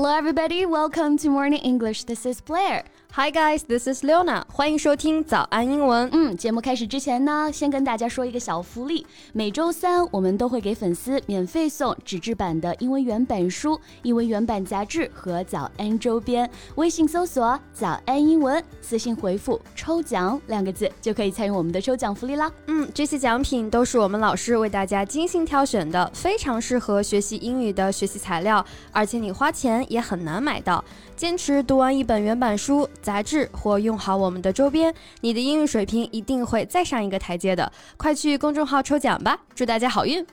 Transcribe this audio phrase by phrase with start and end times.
[0.00, 0.64] Hello, everybody.
[0.64, 2.04] Welcome to Morning English.
[2.04, 2.84] This is Blair.
[3.12, 4.44] Hi guys, this is Leona.
[4.46, 6.08] 欢迎收听早安英文。
[6.12, 9.04] 嗯，节目开始之前呢，先跟大家说一个小福利。
[9.32, 16.48] 每周三我们都会给粉丝免费送纸质版的英文原版书、英文原版杂志和早安周边。
[16.76, 22.50] 微信搜索“早安英文”，私信回复“抽奖”两个字就可以参与我们的抽奖福利啦。
[22.68, 30.82] 嗯，这些奖品都是我们老师为大家精心挑选的，非常适合学习英语的学习材料，而且你花钱也很难买到。
[31.16, 37.70] 坚持读完一本原版书、杂志或用好我们的周边，你的英语水平一定会再上一个台阶的。
[37.96, 40.24] 快去公众号抽奖吧，祝大家好运！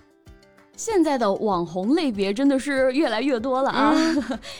[0.77, 3.95] 现在的网红类别真的是越来越多了啊！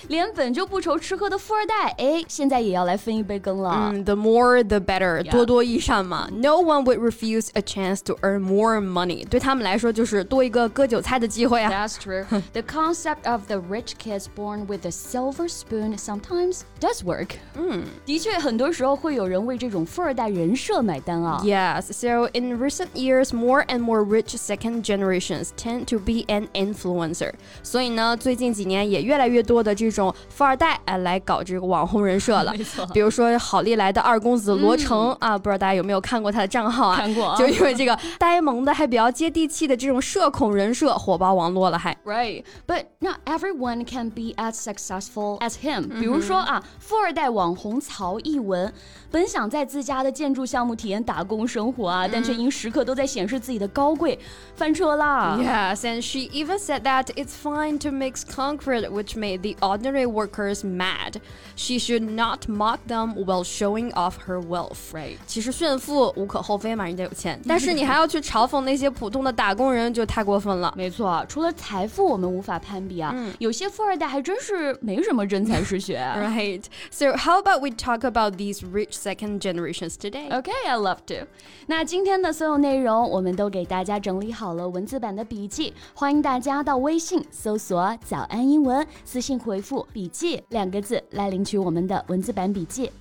[0.09, 3.91] 连本就不愁吃喝的富二代，哎，现在也要来分一杯羹了。
[3.93, 6.29] 嗯，the more the better，多多益善嘛。
[6.31, 9.27] No one would refuse a chance to earn more money。
[9.27, 11.71] 对他们来说，就是多一个割韭菜的机会啊。
[11.71, 12.25] That's true.
[12.53, 17.31] The concept of the rich kids born with a silver spoon sometimes does work.
[17.55, 21.41] 嗯，的确，很多时候会有人为这种富二代人设买单啊。
[21.43, 21.91] Yes.
[21.91, 27.30] So in recent years, more and more rich second generations tend to be an influencer，
[27.62, 32.54] 所以呢，最近几年也越来越多的这种富二代哎来搞这个网红人设了。
[32.58, 36.96] 没错，比如说好利来的二公子罗成、嗯、啊，不知道大家有没有看过他的账号啊？
[36.96, 41.94] 看过，就因为这个 呆萌的还比较接地气的这种社恐人设火爆网络了，还。
[42.06, 46.00] Right, but not everyone can be as successful as him。
[46.00, 48.72] 比如说啊，富二代网红曹艺文，
[49.12, 54.18] 本想在自家的建筑项目体验打工生活啊，但却因时刻都在显示自己的高贵，
[54.56, 55.38] 翻车啦。
[55.40, 60.65] Yes, and she even said that it's fine to mix concrete, which made the ordinary workers
[60.65, 61.21] mad.
[61.55, 64.93] She should not mock them while showing off her wealth.
[64.93, 65.17] Right.
[65.27, 70.73] 其实炫富无可厚非嘛，人家有钱，但是你还要去嘲讽那些普通的打工人，就太过分了。
[70.77, 75.99] 没错，除了财富我们无法攀比啊，嗯、有些富二代还真是没什么真才实学。
[76.17, 76.65] right.
[76.91, 80.29] So how about we talk about these rich second generations today?
[80.31, 81.27] Okay, I love to.
[81.67, 92.92] 那今天的所有内容，我们都给大家整理好了文字版的笔记， 欢迎大家到微信搜索“早安英文”，私信回复“笔记”两个字来领取我们的文字版笔记。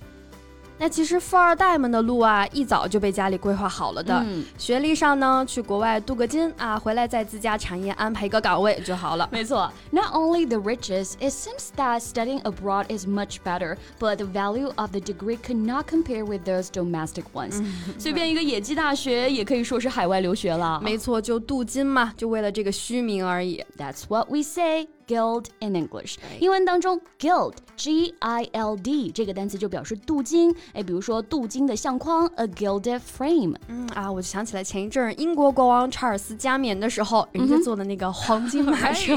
[0.77, 4.13] 那其实富二代们的路啊，一早就被家里规划好了的。
[4.25, 9.27] 嗯、学历上呢，去国外镀个金啊，回来在自家产业安排一个岗位就好了。
[9.31, 14.91] 没错，Not only the riches, it seems that studying abroad is much better, but the value of
[14.91, 17.63] the degree could not compare with those domestic ones.
[17.97, 20.79] 随便一个野鸡大学也可以说是海外留学了。
[20.83, 23.63] 没错，就镀金嘛，就为了这个虚名而已。
[23.77, 24.87] That's what we say.
[25.07, 26.15] gild in English。
[26.39, 33.55] 英文当中，gild G I L D 这个单词就表示镀金，哎，比如说镀金的相框，a gilded frame。
[33.67, 39.15] 嗯啊，我就想起来前一阵英国国王查尔斯加冕的时候，人家做的那个黄金马车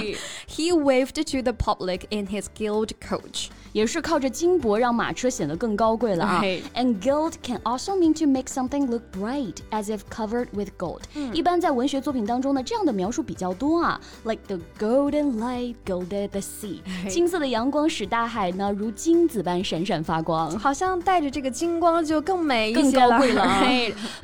[0.48, 6.42] ，He waved to the public in his gilt coach，也是靠着金箔让马车显得更高贵了啊。
[6.74, 11.00] And gild can also mean to make something look bright as if covered with gold。
[11.32, 15.74] 一般在文学作品当中呢，这样的描述比较多啊，like the golden light。
[15.86, 16.80] Gilded the sea。
[17.08, 23.44] 金色的阳光使大海呢如金子般闪闪发光，好像带着这个金光就更美更高贵了。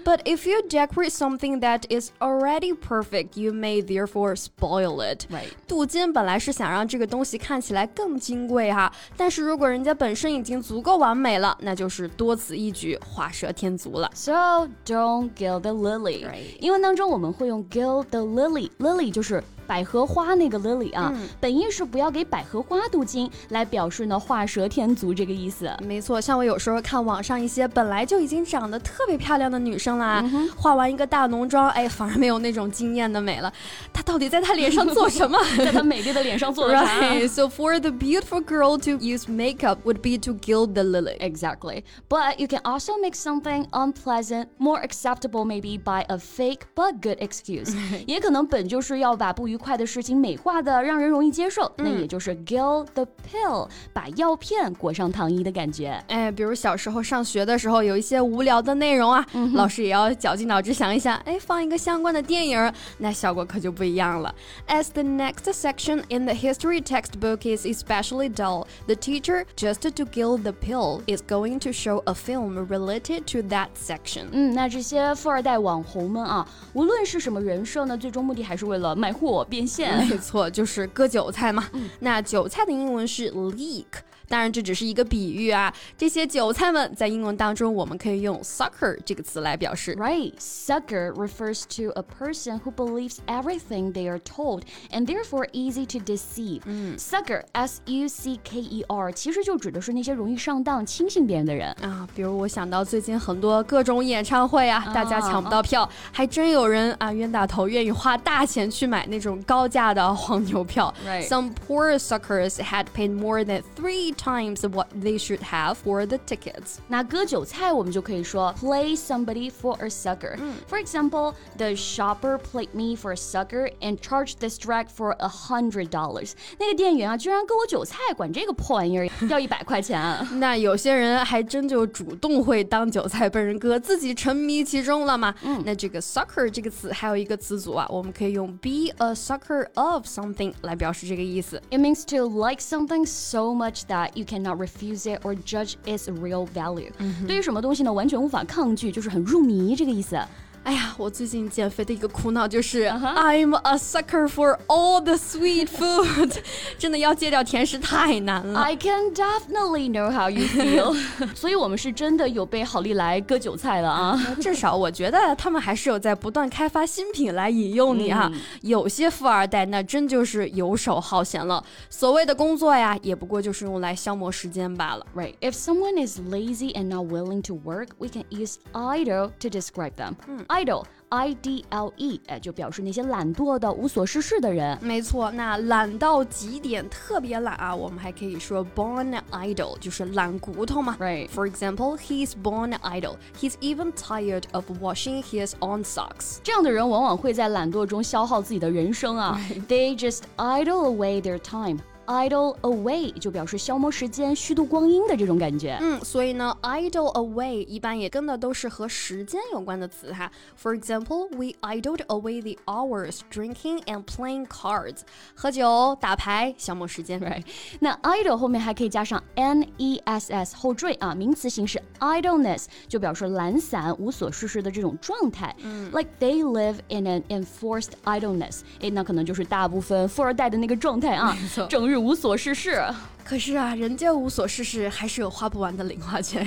[0.05, 5.27] But if you decorate something that is already perfect, you may therefore spoil it。
[5.31, 5.51] Right。
[5.69, 9.37] 镀金本来是想让这个东西看起来更金贵哈，但是。
[9.37, 14.11] 是如果人家本身已经足够完美了，那就是多此一举，画蛇添足了。
[14.15, 16.27] So don't gild the lily。
[16.59, 19.45] 英文当中我们会用 gild the lily，lily 就是。
[19.67, 25.71] 百合花那个 lily 啊，嗯、本意是不要给百合花镀金，来表示呢画蛇添足这个意思。
[25.81, 33.53] 没错，像我有时候看网上一些本来就已经长得特别漂亮的女生啦，嗯、化完一个大浓妆，哎，反而没有那种惊艳的美了。
[33.93, 35.39] 她到底在她脸上做什么？
[35.57, 37.29] 在她美丽的脸上做了啥 right.
[37.29, 41.17] So for the beautiful girl to use makeup would be to gild the lily.
[41.21, 41.85] Exactly.
[42.09, 47.19] But you can also make something unpleasant more acceptable, maybe by a fake but good
[47.21, 47.73] excuse.
[48.09, 56.03] 也可能本就是要把不愉快的事情美化的，让人容易接受，嗯、那也就是 gill the pill，把药片裹上糖衣的感觉。
[56.09, 64.35] 哎，比如小时候上学的时候，有一些无聊的内容啊，嗯、老师也要绞尽脑汁想一想，哎，放一个相关的电影，那效果可就不一样了。
[64.69, 70.39] As the next section in the history textbook is especially dull, the teacher, just to gill
[70.39, 74.27] the pill, is going to show a film related to that section.
[74.33, 80.07] 嗯，那这些富二代网红们啊，无论是什么人设呢，最终目的还是为了卖货变现。
[80.09, 81.69] 没错，就是割韭菜嘛。
[82.01, 83.85] 那韭菜的英文是 leek。
[84.29, 85.73] 当然，这只是一个比喻啊。
[85.97, 89.95] 这些韭菜们在英文当中，我们可以用 sucker 这个词来表示。
[89.95, 96.01] Right, sucker refers to a person who believes everything they are told and therefore easy to
[96.01, 96.63] deceive.
[96.65, 102.09] 嗯，sucker, S-U-C-K-E-R，其实就指的是那些容易上当、轻信别人的人啊。
[102.13, 110.93] 比如我想到最近很多各种演唱会啊，大家抢不到票，还真有人啊冤大头，愿意花大钱去买那种高价的黄牛票。
[111.07, 111.16] Right.
[111.28, 116.18] Some poor suckers had paid more than three times what they should have for the
[116.26, 116.78] tickets.
[116.88, 120.38] 那割韭菜我们就可以说 play somebody for a sucker.
[120.70, 125.28] For example, the shopper played me for a sucker and charged this drag for a
[125.28, 126.34] hundred dollars.
[126.60, 130.02] 那个店员啊，居然割我韭菜，管这个破玩意儿要一百块钱。
[130.40, 135.34] 那有些人还真就主动会当韭菜被人割，自己沉迷其中了嘛。
[135.44, 141.62] 嗯，那这个 sucker 这个词还有一个词组啊，我们可以用 be a sucker of something 来表示 这个意思。
[141.70, 146.10] It means to like something so much that that you cannot refuse it or judge its
[146.10, 146.92] real value。
[147.28, 150.20] 对于什么东西呢，完全无法抗拒，就是很入迷这个意思。
[150.66, 156.38] 哎呀，我最近减肥的一个苦恼就是、uh huh.，I'm a sucker for all the sweet food，
[156.78, 158.60] 真的要戒掉甜食太难了。
[158.60, 160.96] I can definitely know how you feel
[161.34, 164.36] 所以我们是真的有被好利来割韭菜了啊！
[164.40, 168.30] 至少我觉得他们还是有在不断开发新品来引诱你啊。
[168.32, 175.04] 嗯、有些富二代那真就是游手好闲了，所谓的工作呀，也不过就是用来消磨时间罢了。
[175.16, 175.34] Right.
[175.42, 179.94] If someone is lazy and not willing to work, we can use idle to describe
[179.98, 180.14] them.
[180.28, 184.78] 嗯 idle I D L E，哎，就表示那些懒惰的、无所事事的人。
[184.82, 190.96] 没错，那懒到极点，特别懒啊，我们还可以说 born idle，就是懒骨头嘛。
[191.00, 191.28] Right.
[191.28, 193.16] For example, he's born idle.
[193.40, 196.38] He's even tired of washing his own socks.
[196.44, 199.40] 这样的人往往会在懒惰中消耗自己的人生啊。
[199.68, 201.80] They just idle away their time.
[202.08, 205.78] idle away 就表示消磨时间、虚度光阴的这种感觉。
[205.80, 210.30] 嗯，所以呢，idle away 一般也跟的都是和时间有关的词哈。
[210.62, 215.02] For example, we idled away the hours drinking and playing cards，
[215.36, 217.22] 喝酒、打牌，消磨时间。
[217.22, 217.44] Right？
[217.80, 225.56] 那 idle 后面还可以加上 ness 后缀啊，名词形式 idleness 就表示懒散、无所事事的这种状态。
[225.64, 231.38] 嗯，like they live in an enforced idleness，哎，那可能就是大部分富二代的那个状态啊，
[231.70, 231.95] 整日。
[231.97, 232.83] 无所事事。
[233.26, 236.46] 可是啊，人家无所事事，还是有花不完的零花钱。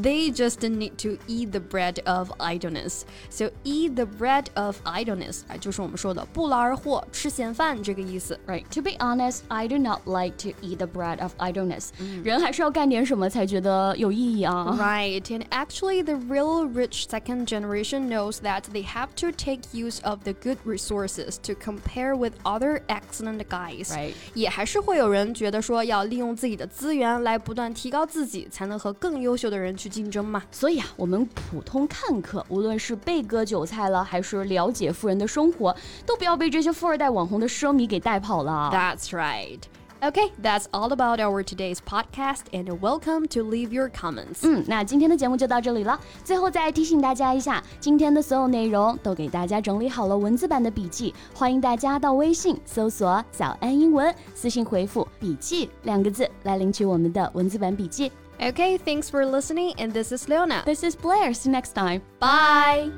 [0.00, 3.02] They just need to eat the bread of idleness.
[3.28, 8.38] So eat the bread of idleness，啊，就是我们说的不劳而获，吃闲饭这个意思。
[8.46, 8.64] Right.
[8.70, 11.90] To be honest, I do not like to eat the bread of idleness.
[12.24, 14.74] 人还是要干点什么才觉得有意义啊。
[14.80, 15.20] Right.
[15.24, 20.20] And actually, the real rich second generation knows that they have to take use of
[20.22, 23.88] the good resources to compare with other excellent guys.
[23.88, 24.14] Right.
[24.32, 30.41] 也还是会有人觉得说要 利用自己的资源来不断提高自己，才能和更优秀的人去竞争嘛。
[30.49, 35.75] 所以啊，我们普通看客，无论是被割韭菜了，还是了解富人的生活，
[36.07, 38.71] 都不要被这些富二代网红的奢靡给带跑了。
[38.73, 39.59] That's right.
[40.04, 44.40] Okay, that's all about our today's podcast, and welcome to leave your comments.
[44.42, 45.96] 嗯，那今天的节目就到这里了。
[46.24, 58.10] 最后再提醒大家一下，今天的所有内容都给大家整理好了文字版的笔记，欢迎大家到微信搜索“早安英文”，私信回复“笔记”两个字来领取我们的文字版笔记。
[58.40, 60.64] Okay, thanks for listening, and this is Leona.
[60.64, 61.32] This is Blair.
[61.32, 62.00] See you next time.
[62.18, 62.90] Bye.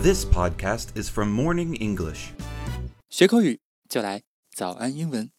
[0.00, 2.32] This podcast is from Morning English.
[3.19, 3.59] 学口语
[3.89, 5.29] 就来早安英文。